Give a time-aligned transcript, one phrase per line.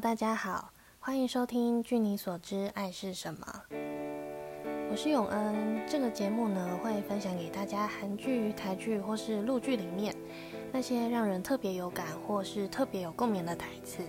[0.00, 0.70] 大家好，
[1.00, 3.62] 欢迎收听《据你所知，爱是什么》。
[4.92, 5.82] 我是永恩。
[5.88, 10.14] 这个节目呢，会分享给大家韩剧、台剧或是陆剧里面
[10.70, 14.04] 那些让人特别有感或是特别有共鸣的台词。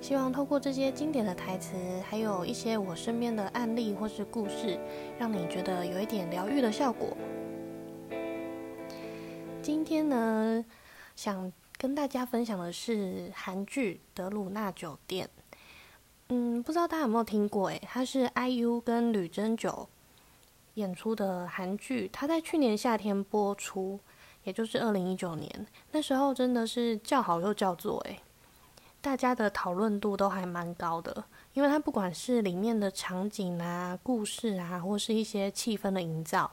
[0.00, 1.76] 希望透过这些经典的台词，
[2.08, 4.80] 还有一些我身边的案例或是故事，
[5.18, 7.14] 让你觉得有一点疗愈的效果。
[9.60, 10.64] 今天呢，
[11.14, 11.52] 想。
[11.78, 15.30] 跟大家分享的是韩剧《德鲁纳酒店》。
[16.30, 17.68] 嗯，不知道大家有没有听过？
[17.68, 19.88] 诶，它是 IU 跟吕珍九
[20.74, 22.10] 演出的韩剧。
[22.12, 24.00] 它在去年夏天播出，
[24.42, 25.66] 也就是二零一九年。
[25.92, 28.18] 那时候真的是叫好又叫座，诶，
[29.00, 31.24] 大家的讨论度都还蛮高的。
[31.54, 36.50] 因为它不管是里面的场景啊、故事啊，或是一些气氛的营造，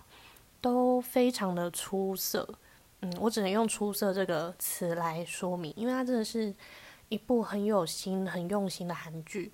[0.62, 2.48] 都非常的出色。
[3.02, 6.54] 嗯，我只能用“出色”这个词来说明，因为它真的是
[7.10, 9.52] 一部很有心、很用心的韩剧。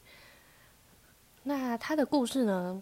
[1.44, 2.82] 那它的故事呢？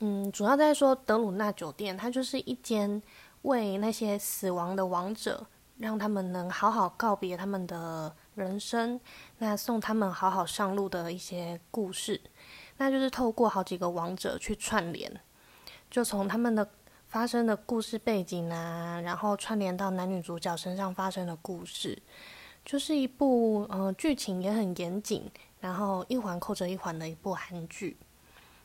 [0.00, 3.00] 嗯，主要在说德鲁纳酒店，它就是一间
[3.42, 5.46] 为那些死亡的王者，
[5.78, 9.00] 让他们能好好告别他们的人生，
[9.38, 12.20] 那送他们好好上路的一些故事。
[12.78, 15.20] 那就是透过好几个王者去串联，
[15.88, 16.68] 就从他们的。
[17.08, 21.98] 发生的故事背景啊，然后串联到男女主角身上发生的故事，
[22.64, 27.96] 就是一部呃剧情也很严谨，然后一环扣着一环的一部韩剧。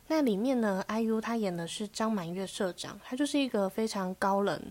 [0.07, 4.61] 那里面呢，IU 他演的是张满月社长，他就是一个非常高冷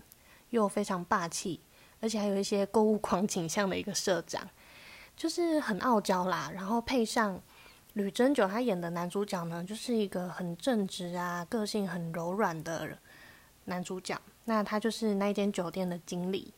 [0.51, 1.59] 又非常霸气，
[1.99, 4.47] 而且还有一些购物狂倾向的一个社长，
[5.17, 6.51] 就是很傲娇啦。
[6.53, 7.41] 然后配上
[7.93, 12.95] 吕珍九他演的男主角呢，就是一个很正直啊，个性很柔软的人。
[13.65, 16.53] 男主角，那他就是那间酒店的经理，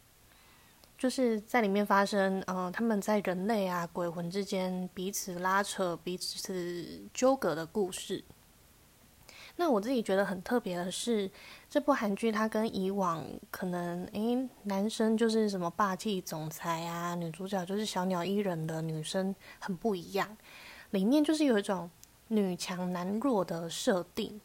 [0.98, 8.23] 就是在里面发生，嗯，他们在人类啊、鬼魂之间彼此拉扯、彼此纠葛的故事。
[9.58, 11.31] 那我自己觉得很特别的是，
[11.70, 20.35] 这部韩剧它跟以往可能，诶，男生就是什么霸气总裁啊，女主角就是小鸟依人的女生很不一样，
[20.90, 21.90] 里面就是有一种
[22.28, 24.41] 女强男弱的设定。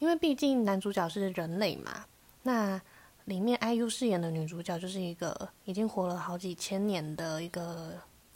[0.00, 2.04] 因为毕竟男主角是人类嘛，
[2.42, 2.80] 那
[3.26, 7.92] 里面 IU 饰演的女主角就是一个已经活了好几千年的一个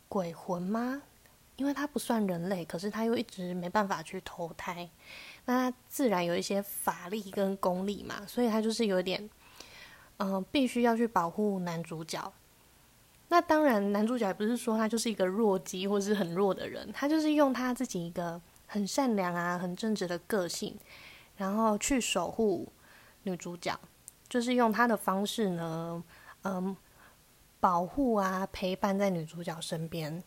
[0.09, 1.03] 鬼魂吗？
[1.57, 4.89] 因为她不算人类，可是她又一直没办法去投胎，
[5.47, 9.29] 那自然有一些法力跟功力嘛，所以她就是有点，
[10.19, 12.33] 嗯，必须要去保护男主角。
[13.29, 20.77] 那当然，男主角也不是说他就是一个弱鸡或是很弱的人，他就是用他自己一个很善良啊、很正直的个性。
[21.37, 22.73] 然后去守护
[23.25, 23.79] 女主角，
[24.29, 26.03] 就是用他的方式呢，
[26.43, 26.77] 嗯，
[27.61, 30.23] 保护啊，陪伴在女主角身边。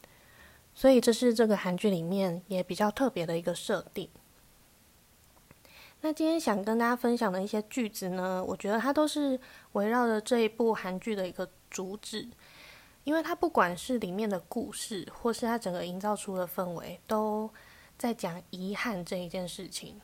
[0.73, 4.09] 所以这是这个韩剧里面也比较特别的一个设定。
[6.01, 9.39] 那今天想跟大家分享的一些句子呢，我觉得它都是
[9.71, 12.29] 围绕着这一部韩剧的一个主旨，
[13.03, 17.49] 因为它不管是里面的故事，或是它整个营造出的氛围，都
[17.97, 19.99] 在讲遗憾这一件事情。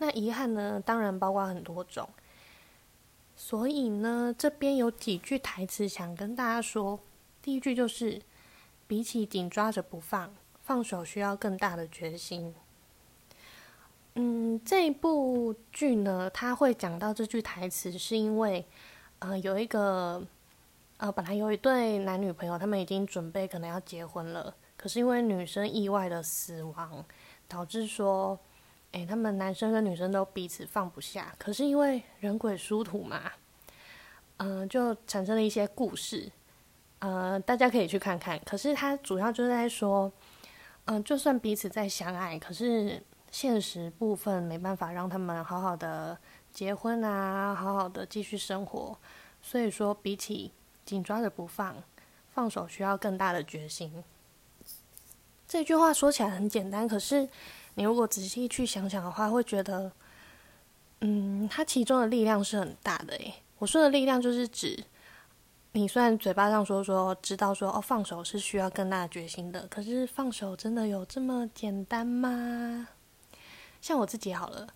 [0.00, 2.08] 那遗憾呢，当然包括很多种。
[3.36, 6.98] 所以呢，这边有几句台词想跟大家说。
[7.42, 8.20] 第一句就是：
[8.86, 12.54] 比起紧抓着不放，放手需要更大的决心。
[14.14, 18.64] 嗯，这一部剧呢，他会讲到这句台词，是因为，
[19.18, 20.22] 呃，有一个，
[20.96, 27.04] 呃，本来有一对男女朋友，他们已经准备可能要结婚了，可是因为女生意外的死亡，
[27.46, 28.38] 导致说。
[28.92, 33.30] 诶，他们男生跟女生都彼此放不下，可是因为人鬼殊途嘛，
[34.38, 36.28] 嗯，就产生了一些故事，
[36.98, 38.36] 呃，大家可以去看看。
[38.44, 40.10] 可是他主要就是在说，
[40.86, 43.00] 嗯，就算彼此在相爱，可是
[43.30, 46.18] 现实部分没办法让他们好好的
[46.52, 48.98] 结婚啊，好好的继续生活。
[49.40, 50.50] 所以说，比起
[50.84, 51.76] 紧抓着不放，
[52.32, 54.02] 放手需要更大的决心。
[55.46, 57.28] 这句话说起来很简单，可是。
[57.80, 59.90] 你如果仔细去想想的话，会觉得，
[61.00, 63.36] 嗯，它其中的力量是很大的诶。
[63.56, 64.84] 我说的力量就是指，
[65.72, 72.88] 你虽然嘴巴上说说知道说哦放手是需要更大的决心的，可是放手真的有这么简单吗？
[73.80, 74.68] 像我自己好了，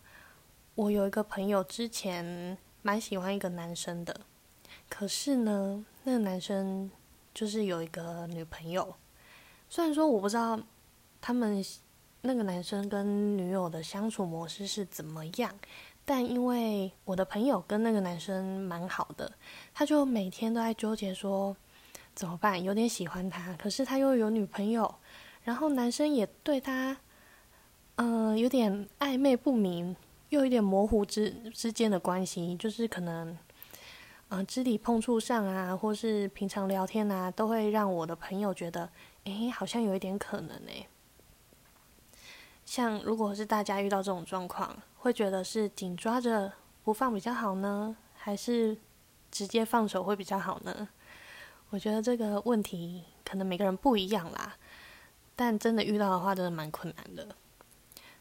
[0.75, 4.19] 我有一个朋友之前蛮喜欢一个男生的，
[4.89, 6.91] 可是呢，那个男生
[7.35, 8.95] 就是有一个女朋友，
[9.69, 10.59] 虽然说我不知道
[11.21, 11.63] 他们。
[12.27, 15.55] 那个男生跟女友的相处模式是怎么样？
[16.07, 19.31] 但因为我的朋友跟那个男生蛮好的，
[19.75, 21.55] 他就每天都在纠结说
[22.15, 22.63] 怎么办？
[22.63, 24.95] 有点喜欢他，可是他又有女朋友，
[25.43, 26.97] 然后男生也对他，
[27.97, 29.95] 嗯，有点暧昧不明，
[30.31, 33.37] 又有点模糊之之间的关系，就是可能，
[34.31, 38.89] 嗯，肢体碰触上啊，或是平常聊天啊，都会让我的朋友觉得，
[39.25, 40.87] 诶，好像有一点可能诶。
[42.65, 46.53] 像如果是大家遇到这种状况，会觉得是紧抓着
[46.83, 48.77] 不放比较好呢，还是
[49.31, 50.89] 直接放手会比较好呢？
[51.71, 54.57] 我觉得这个问题可能每个人不一样啦，
[55.37, 57.27] 但真的遇到的话，真的蛮困难的。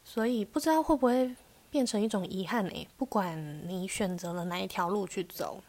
[0.04, 1.36] 所以不知道会不会
[1.70, 2.88] 变成一种遗憾诶？
[2.98, 5.62] 不管你选择了哪一条路去走，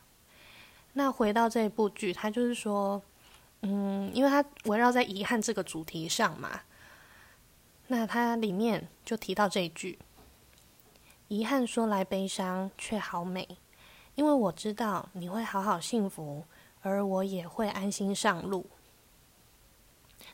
[0.95, 3.01] 那回到这部剧，它就是说，
[3.63, 6.61] 嗯，因为它围绕在遗憾这个主题上嘛。
[7.87, 9.99] 那它里面就提到这一句
[11.29, 13.47] ：“遗憾说来悲伤，却好美，
[14.15, 16.45] 因为我知道你会好好幸福，
[16.81, 18.67] 而我也会安心上路。”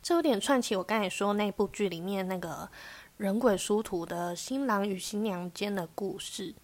[0.01, 2.69] 这有点串起我刚才说那部剧里面那个
[3.17, 6.55] 人鬼殊途的新郎与新娘间的故事。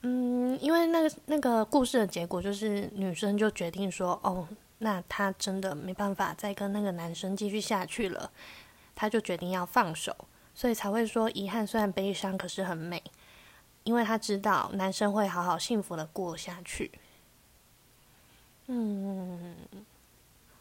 [0.00, 8.32] 嗯，因为那个那个故事的结果就是女生就决定说：“哦，那她真的没办法再跟那个男生继续下去了。”
[8.94, 10.14] 他就决定要放手，
[10.54, 13.02] 所以才会说遗憾虽然悲伤，可是很美，
[13.84, 16.90] 因为他知道男生会好好幸福的过下去。
[18.66, 19.56] 嗯，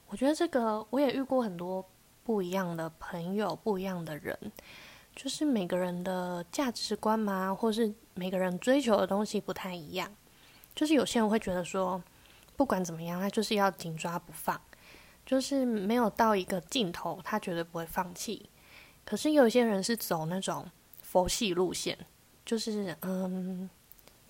[0.07, 1.85] 我觉得这个我也遇过很多
[2.23, 4.37] 不一样的朋友，不一样的人，
[5.15, 10.11] 就是每个人的价值观嘛，或是每个人追求的东西不太一样。
[10.73, 12.01] 就是有些人会觉得说，
[12.55, 14.59] 不管怎么样，他就是要紧抓不放。
[15.25, 18.49] 就是没有到一个尽头，他绝对不会放弃。
[19.03, 20.69] 可是有些人是走那种
[21.01, 21.97] 佛系路线，
[22.45, 23.69] 就是嗯，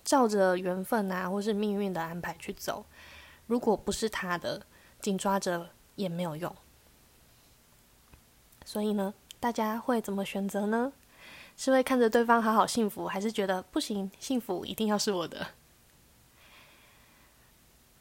[0.04, 2.84] 照着缘分啊，或是命运的安排去走。
[3.46, 4.62] 如果不是他的，
[5.00, 6.54] 紧抓着也没有用。
[8.64, 10.92] 所以呢，大家会怎么选择呢？
[11.56, 15.48] 是会看着对方好好幸福，还是觉得不行，幸福一定要是我的？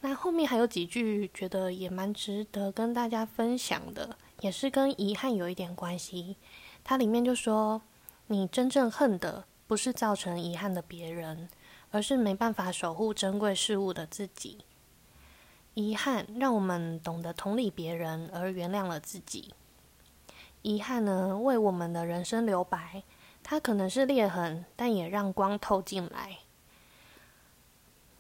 [0.03, 6.37] 那后面还有几句，觉得也蛮值得跟大家分享的，也是跟遗憾有一点关系。
[6.83, 7.83] 它里面就说
[8.25, 11.47] ：“你真正恨的不是造成遗憾的别人，
[11.91, 14.65] 而是没办法守护珍贵事物的自己。
[15.75, 19.53] 遗憾让我们懂得同理别人，而原谅了自己。
[20.63, 23.03] 遗憾呢，为我们的人生留白，
[23.43, 26.39] 它可能是裂痕，但也让光透进来。”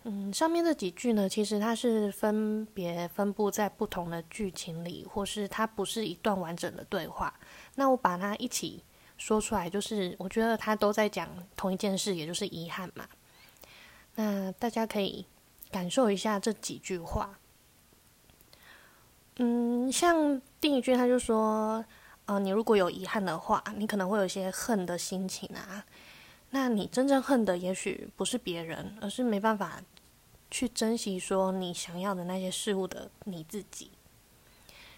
[0.03, 7.31] 嗯，上面这几句呢，其实它是分别分布在不同的剧情里，或是它不是一段完整的对话。
[7.75, 8.83] 那我把它一起
[9.17, 13.07] 说出来，就是我觉得它都在讲同一件事，也就是遗憾嘛。
[14.15, 15.25] 那大家可以
[15.69, 17.37] 感受一下这几句话。
[19.37, 21.85] 嗯，像第一句，他就说
[22.25, 25.85] ：“呃，你如果有遗憾的话，你可能会有一些恨的心情啊。
[26.51, 29.81] 那你真正恨的，也许不是别人，而是没办法。”
[30.53, 33.89] 去珍惜说你想要的那些事物的你自己，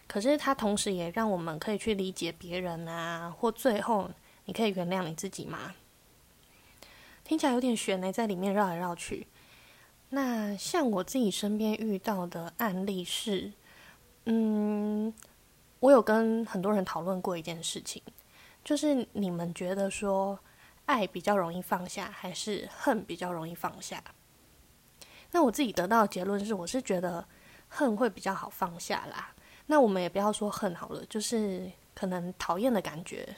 [0.07, 4.09] 可是它同时也让我们可以去理解别人啊，或最后
[4.45, 5.75] 你可以原谅你自己吗？
[7.23, 9.27] 听起来有点悬呢，在里面绕来绕去。
[10.09, 13.51] 那像我自己身边遇到的案例是，
[14.25, 15.13] 嗯，
[15.81, 18.01] 我有跟很多人讨论过一件事情，
[18.63, 20.39] 就是你们觉得说
[20.85, 24.03] 爱比较容易放下，还是恨比较容易放下？
[25.31, 27.25] 那我自己得到的结论是，我是觉得
[27.67, 29.33] 恨会比较好放下啦。
[29.65, 33.35] 那我们也不要说恨好了，就是可能讨厌的感觉。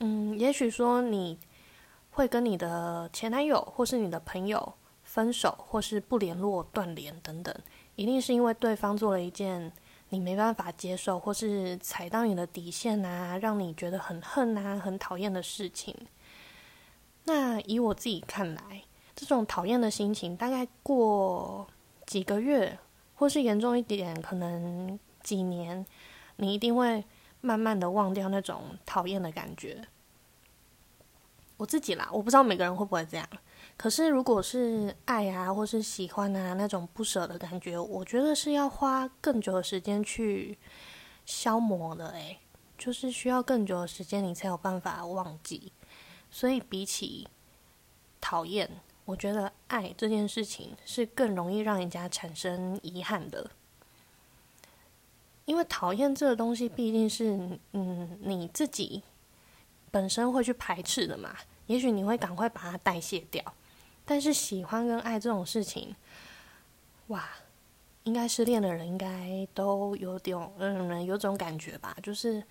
[0.00, 1.38] 嗯，也许说你
[2.10, 7.54] 会跟你的前男友或是你的朋友分手，或是不联络、断联等等，
[7.96, 9.72] 一定是因为对方做了一件
[10.10, 15.96] 你没办法接受，或是踩到你的底线啊，让你觉得很恨啊、很讨厌的事情。
[17.24, 18.82] 那以我自己看来。
[19.16, 21.64] 这种讨厌的心情，大概过
[22.04, 22.76] 几个月，
[23.14, 25.86] 或是严重一点，可能几年，
[26.34, 27.04] 你一定会
[27.40, 29.86] 慢慢的忘掉那种讨厌的感觉。
[31.56, 33.24] 我自己啦，我不知道每个人会不会这样。
[33.76, 40.58] 可是如果是爱啊，或是喜欢啊，那种不舍的感觉，我觉得是要花更久的时间去
[41.24, 42.08] 消磨的。
[42.08, 42.40] 诶，
[42.76, 45.72] 就是需要更久的时间，你才有办法忘记。
[46.34, 47.28] 所以比起
[48.20, 48.68] 讨厌。
[49.04, 53.50] 我觉得爱这件事情是更容易让人家产生遗憾的，
[55.44, 57.38] 因为讨厌这个东西毕竟是
[57.72, 59.02] 嗯你自己
[59.92, 61.36] 本身会去排斥的嘛，
[61.66, 63.44] 也许你会赶快把它代谢掉。
[64.04, 65.94] 但是喜欢跟爱这种事情，
[67.08, 67.28] 哇，
[68.04, 72.42] 应该失恋的人应该都有点嗯有种感觉吧，就是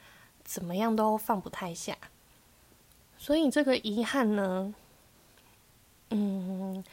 [0.43, 1.97] 怎么样都放不太下。
[3.23, 4.75] 所以这个遗憾呢，
[6.09, 6.83] 嗯，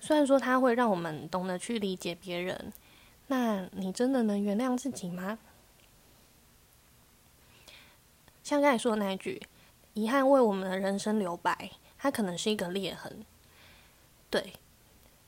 [0.00, 2.72] 虽然说它会让我们懂得去理解别人，
[3.28, 5.38] 那你真的能原谅自己吗？
[8.42, 9.40] 像刚才说的那一句，
[9.94, 13.24] 遗憾为我们的人生留白，它可能是一个裂痕。
[14.28, 14.54] 对，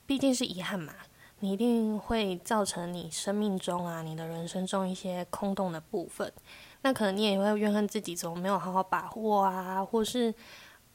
[0.05, 0.93] 毕竟是遗憾嘛，
[1.39, 6.33] 你一定会造成你生命中啊，你的人生中一些空洞的部分。
[6.83, 10.35] 那可能你也会怨恨自己怎么没有好好把握啊，或是，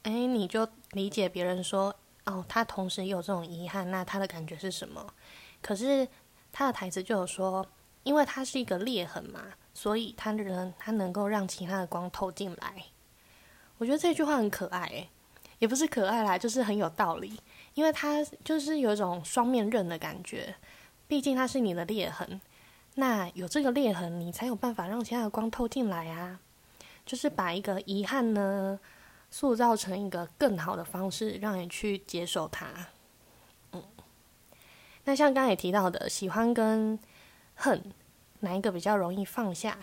[0.03, 5.05] 哎，你就理解别人说，哦，他同时有这种遗憾，那他的感觉是什么？
[5.61, 6.07] 可是
[6.51, 7.65] 他的台词就有说，
[8.03, 9.41] 因为他是一个裂痕嘛。
[9.77, 12.85] 所以他的人，他能够让其他的光透进来。
[13.77, 15.09] 我觉得这句话很可爱，诶，
[15.59, 17.37] 也不是可爱啦，就是很有道理。
[17.73, 20.55] 因为他就是有一种双面刃的感觉，
[21.09, 22.39] 毕竟它是你的裂痕。
[22.95, 26.39] 那有这个裂痕，你才有办法让其他的光透进来啊。
[27.05, 28.79] 就是把一个遗憾呢，
[29.29, 32.67] 塑造成一个更好的方式，让你去接受它。
[33.73, 33.83] 嗯，
[35.03, 36.99] 那像刚才也提到的，喜欢跟
[37.53, 37.93] 恨。
[38.41, 39.77] 哪一个比较容易放下，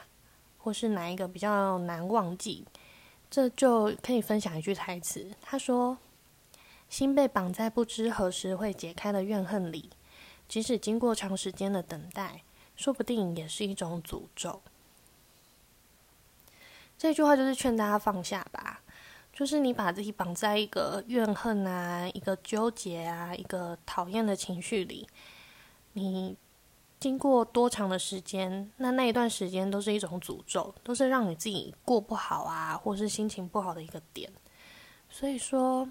[0.58, 2.64] 或是哪一个比较难忘记？
[3.28, 5.32] 这就可以分享一句台词。
[5.40, 5.98] 他说
[6.88, 9.90] ：“心被绑在不知何时会解开的怨恨里，
[10.46, 12.42] 即使经过长时间的等待，
[12.82, 14.60] 说不定也是一种诅咒。”
[16.98, 18.82] 这句话就是劝大家放下吧。
[19.32, 25.08] 就是你把自己绑在一个怨恨啊、一个纠结啊、一个讨厌的情绪里，
[25.92, 26.36] 你。
[27.00, 34.30] 经过多长的时间，那那一段时间都是一种诅咒，都是让你自己过不好啊，或是心情不好的一个点。
[35.10, 35.88] 所以说，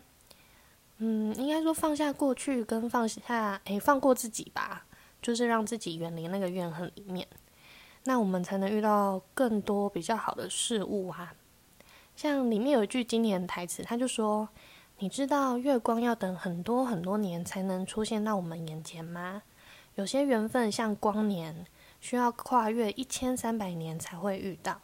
[0.99, 4.85] 嗯，应该说放下过去跟放下，诶，放过自己吧，
[5.21, 7.27] 就是让自己远离那个怨恨里面，
[8.05, 11.33] 那我们才能遇到更多比较好的事物啊。
[12.15, 14.49] 像里面有一句经典台词，他就说
[14.99, 19.43] ：“你知道月光要等很多很多年才能出现到我们眼前吗？”
[19.95, 21.65] 有些缘分像光年，
[21.99, 24.79] 需要跨越一千三百年才会遇到。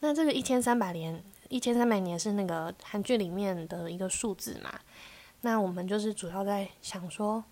[0.00, 4.78] 那这个一千三百年，一千三百年是那个韩剧里面的一个数字嘛？
[5.40, 7.42] 那我们就是主要在想说，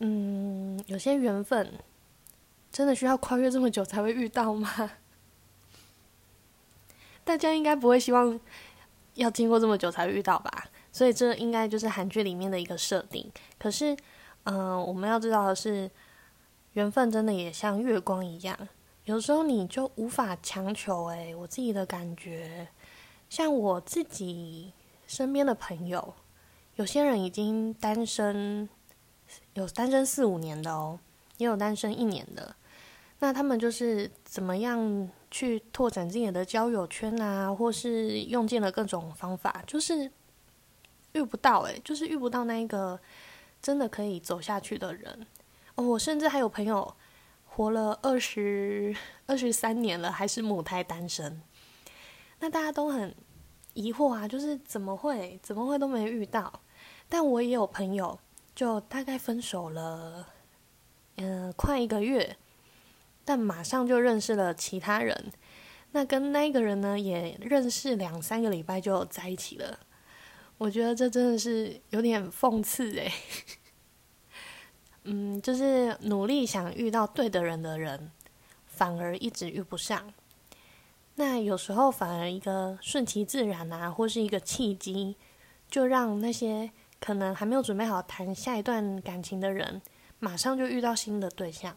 [0.00, 1.72] 嗯，有些缘分
[2.70, 4.90] 真的需要跨越这么久才会遇到吗？
[7.24, 8.38] 大家应该不会希望
[9.14, 10.68] 要经过这么久才遇到吧？
[10.92, 13.30] 所以这应该就是韩剧里面的一个设定。
[13.58, 13.96] 可是。
[14.44, 15.88] 嗯，我们要知道的是，
[16.72, 18.56] 缘分真的也像月光一样，
[19.04, 21.04] 有时候你就无法强求。
[21.08, 22.68] 诶，我自己的感觉，
[23.28, 24.72] 像我自己
[25.06, 26.14] 身边的朋友，
[26.76, 28.66] 有些人已经单身，
[29.54, 30.98] 有单身四五年的哦，
[31.38, 32.54] 也有单身一年的。
[33.18, 40.10] 那他们就是怎么样去拓展自己的交友圈啊，或是用尽了各种方法，就是
[41.12, 42.98] 遇不到诶，就是遇不到那一个。
[43.62, 45.26] 真的可以走下去的人
[45.74, 46.96] 哦，我甚至还有朋友
[47.44, 48.96] 活了二十
[49.26, 51.42] 二十三年了，还是母胎单身。
[52.38, 53.14] 那大家都很
[53.74, 56.50] 疑惑啊，就是怎么会怎么会都没遇到？
[57.06, 58.18] 但我也有朋友，
[58.60, 60.26] 就大概分手了，
[61.16, 62.36] 嗯，快一个月，
[63.24, 65.32] 但马上就认识了其他人。
[65.92, 69.80] 那跟那个人呢，也认识两三个礼拜就在一起了。
[70.58, 73.10] 我觉得这真的是有点讽刺诶。
[75.04, 78.10] 嗯，就是努力想遇到对的人的人，
[78.66, 80.12] 反而一直遇不上。
[81.14, 85.16] 那有时候反而一个顺其自然啊，或是一个契机，
[85.70, 86.70] 就让那些
[87.00, 89.80] 可能还没有准备好谈下一段感情的人，
[90.18, 91.74] 马上就遇到新的对象。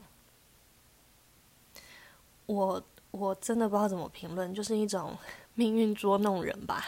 [2.45, 5.17] 我我真的不知道怎么评论，就是一种
[5.55, 6.85] 命运捉弄人吧。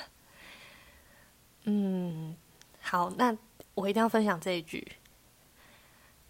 [1.63, 2.36] 嗯，
[2.82, 3.36] 好，那
[3.74, 4.86] 我一定要分享这一句。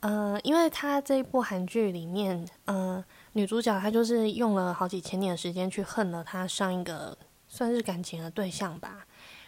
[0.02, 9.08] 呃，因为他这一部韩剧里面，呃，女主角她就是用了好几千年的时间去恨了她上一个算是感情的对象吧。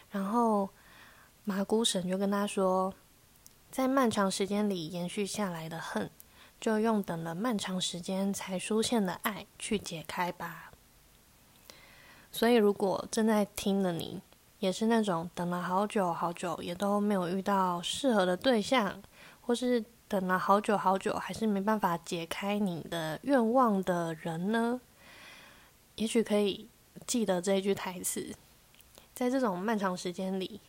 [0.10, 0.68] 然后
[1.50, 2.94] 麻姑神就跟他说，
[3.72, 6.10] 在漫长时间里延续下来的恨，
[6.60, 10.74] 就用等了漫长时间才出现的爱去解开吧。
[12.34, 14.20] 所以，如果正在听的你，
[14.60, 19.01] 也是那种等了好久好久，也都没有遇到适合的对象，
[19.39, 24.82] 或是等了好久好久，还是没办法解开你的愿望的人呢？
[25.96, 26.68] 也许可以
[27.06, 28.36] 记得这一句台词，
[29.16, 30.60] 在这种漫长时间里，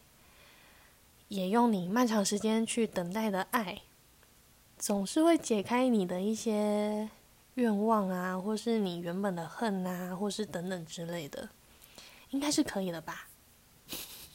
[1.28, 3.82] 也用你漫长时间去等待的爱，
[4.78, 7.08] 总是会解开你的一些
[7.54, 11.50] 愿望啊，或是你原本的恨啊，或是等等之类的，
[12.30, 13.28] 应该是可以的吧？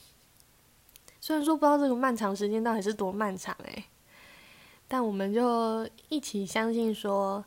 [1.19, 3.85] 虽然说不知道这个漫长时间到底是多漫长诶，
[4.87, 7.43] 但我们就一起相信说，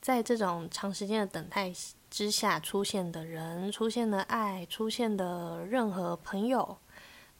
[0.00, 1.72] 在这种长时间的等待
[2.10, 6.78] 之下出现的人、出现的爱、出现的任何朋友，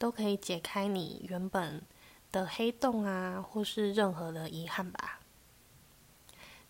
[0.01, 1.83] 都可以解开你原本
[2.33, 5.21] 的黑洞啊，或是任何的遗憾吧。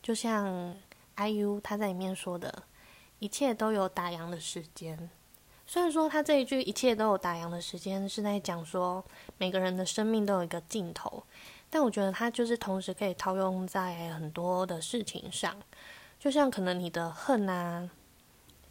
[0.03, 0.75] 就像
[1.15, 2.65] IU 他在里面说的，
[3.21, 5.09] 一切都有打烊的时间。
[5.65, 9.05] 虽然说他这一句“一切都有打烊的时间”是在讲说
[9.39, 11.23] 每个人的生命都有一个尽头，
[11.71, 15.57] 但我觉得他就是同时可以套用在很多的事情上。
[16.19, 17.89] 就像可能你的恨啊，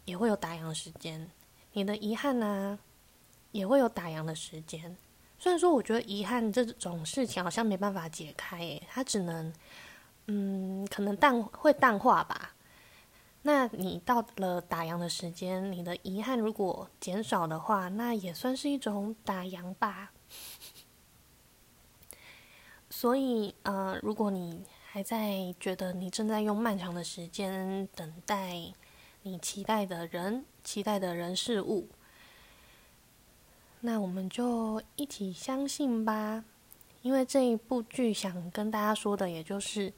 [0.04, 1.24] 也会有打烊时间；
[1.72, 2.78] 你的遗憾啊，
[3.52, 4.96] 也会有打烊的时间。
[5.38, 9.52] 虽然说我觉得遗憾这种事情好像没办法解开，诶，它只能。
[10.32, 12.54] 嗯，可能淡会淡化吧。
[13.42, 20.12] 那你到了打烊的时间，你的遗憾如果减少的话，那也算是一种打烊吧。
[22.90, 28.72] 所以，呃，如果你还在觉得你正在用漫长的时间等待
[29.22, 31.88] 你期待的人、期待的人事物，
[33.80, 36.44] 那我们就一起相信吧。
[37.02, 39.90] 因为这一部剧想跟大家说的，也就是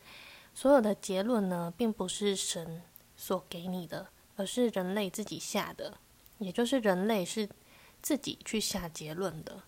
[0.54, 2.80] 所有的结论呢，并不是神
[3.16, 5.94] 所给你的，而是人类自己下的，
[6.38, 7.48] 也就是人类是
[8.00, 9.62] 自己去下结论的。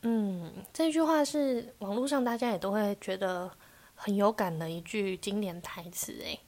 [0.00, 3.50] 嗯，这句话是网络上大家也都会觉得
[3.94, 6.12] 很有感的一句经典台词。
[6.22, 6.40] 诶，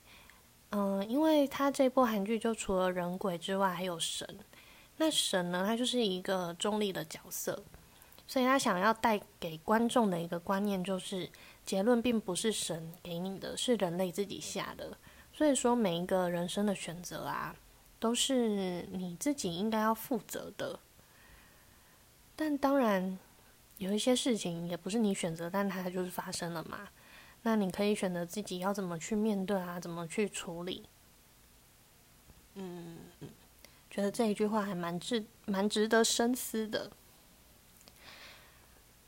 [0.71, 4.27] 嗯，因为他这部韩剧就除了人鬼之外，还有神。
[4.99, 7.61] 那神呢，他就是一个中立的角色。
[8.27, 11.31] 所以他想要带给观众的一个观念就是，
[11.65, 14.99] 结论并不是神给你的，是人类自己下的。
[15.33, 17.57] 所以说，每一个人生的选择啊，
[17.99, 20.79] 都是你自己应该要负责的。
[22.37, 23.19] 但当然，
[23.79, 26.89] 有一些事情也不是你选择，但它就是发生了嘛。
[27.45, 30.85] 那你可以选择自己要怎么去面对啊，怎么去处理。
[32.57, 32.99] 嗯，
[33.99, 36.89] 觉得这一句话还蛮值蛮值得深思的。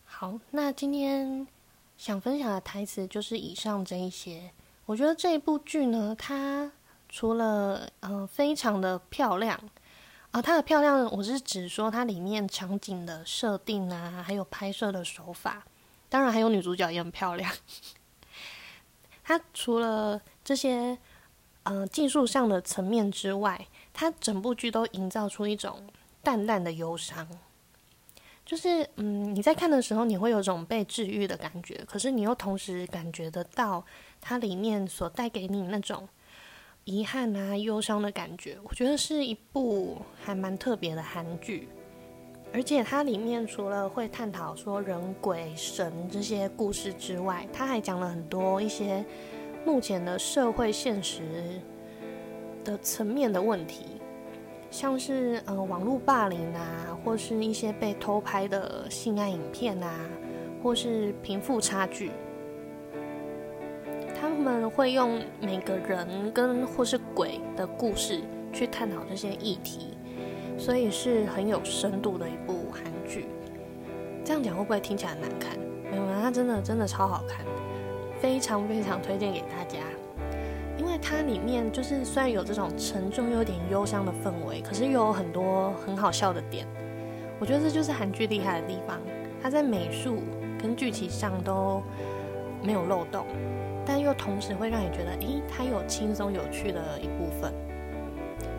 [0.05, 1.47] 好，那今天
[1.97, 4.51] 想分享的台词就是以上这一些。
[4.87, 6.73] 我觉得这一部剧呢，它
[7.09, 9.57] 除了呃非常的漂亮
[10.33, 15.65] 啊，它的漂亮我是指说它里面场景的设定啊，还有拍摄的手法，
[16.09, 17.49] 当然还有女主角也很漂亮。
[19.23, 20.99] 它除了这些
[21.63, 23.69] 呃技术上的层面之外，
[24.01, 25.79] 它整部剧都营造出一种
[26.23, 27.29] 淡淡的忧伤。
[28.47, 33.85] 就是，嗯，你在看的时候，你会有种被治愈的感觉，可是你又同时感觉得到
[34.19, 36.09] 它里面所带给你那种
[36.85, 38.57] 遗憾啊、忧伤的感觉。
[38.65, 41.69] 我觉得是一部还蛮特别的韩剧，
[42.55, 49.05] 而且它里面除了会探讨说人鬼神这些故事之外，它还讲了很多一些
[49.67, 51.61] 目前的社会现实
[52.65, 54.01] 的层面的问题。
[54.71, 59.91] 像是呃网络霸凌啊，或是一些被偷拍的性爱影片啊，
[60.63, 62.13] 或是贫富差距，
[64.15, 68.21] 他们会用每个人跟或是鬼的故事
[68.53, 69.97] 去探讨这些议题，
[70.57, 73.27] 所以是很有深度的一部韩剧。
[74.25, 75.59] 这样讲会不会听起来难看？
[75.91, 77.45] 没有，它真的真的超好看，
[78.21, 79.79] 非常非常推荐给大家。
[80.81, 86.67] 因为它里面就是虽然有这种沉重又有点忧伤的氛围，可是又有很多很好笑的点。
[87.39, 88.99] 我觉得这就是韩剧厉害的地方，
[89.43, 90.23] 它在美术
[90.59, 91.83] 跟剧情上都
[92.63, 93.27] 没有漏洞，
[93.85, 97.53] 但又同时会让你觉得，诶，它有轻松有趣的一部分。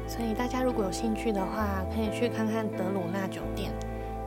[0.07, 3.71] 所以大家如果有兴趣的话，可以去看看德鲁纳酒店。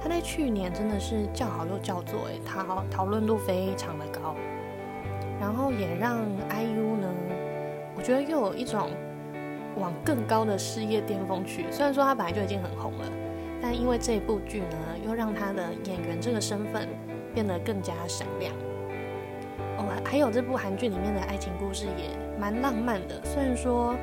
[0.02, 4.35] 它在去年真的是叫好又叫座，诶，讨讨论度非常的高，
[5.40, 6.18] 然后也让
[6.50, 7.04] IU 呢。
[8.05, 8.90] 觉得又有一种
[9.77, 11.64] 往更高的事业巅峰去。
[11.71, 13.11] 虽然说他本来就已经很红了，
[13.62, 16.87] 但因为这部剧呢，又让他的演员这个身份
[17.33, 18.55] 变得更加闪亮。
[19.79, 23.19] 哦，还有这部韩剧里面的爱情故事也蛮浪漫的。
[23.25, 23.97] 虽然说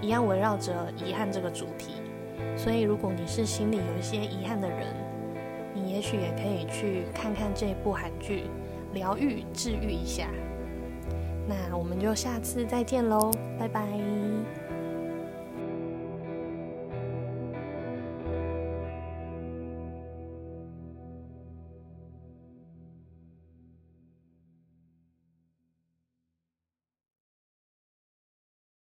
[0.00, 2.02] 一样围绕着遗憾这个主题，
[2.56, 4.88] 所以如果你是心里有一些遗憾的人，
[5.72, 8.42] 你也许也可以去看看这部韩剧，
[8.92, 10.26] 疗愈、治愈一下。
[11.46, 14.63] 那我们就下次再见喽，拜拜。